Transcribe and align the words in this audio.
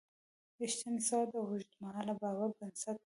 رښتینې 0.61 1.01
سودا 1.07 1.29
د 1.31 1.33
اوږدمهاله 1.47 2.13
باور 2.21 2.49
بنسټ 2.57 2.95
دی. 2.97 2.99